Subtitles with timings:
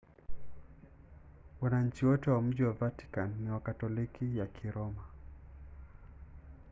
[1.61, 5.03] wananchi wote wa mji wa vatican ni wakatoliki ya kiroma